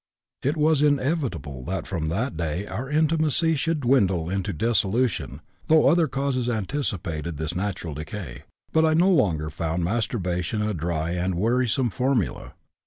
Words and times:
"It 0.41 0.57
was 0.57 0.81
inevitable 0.81 1.63
that 1.65 1.85
from 1.85 2.07
that 2.07 2.35
day 2.35 2.65
our 2.65 2.89
intimacy 2.89 3.53
should 3.55 3.81
dwindle 3.81 4.31
into 4.31 4.51
dissolution 4.51 5.41
(though 5.67 5.87
other 5.87 6.07
causes 6.07 6.49
anticipated 6.49 7.37
this 7.37 7.53
natural 7.55 7.93
decay), 7.93 8.41
but 8.73 8.83
I 8.83 8.95
no 8.95 9.11
longer 9.11 9.51
found 9.51 9.83
masturbation 9.83 10.59
a 10.59 10.73
dry 10.73 11.11
and 11.11 11.35
wearisome 11.35 11.91
formula. 11.91 12.55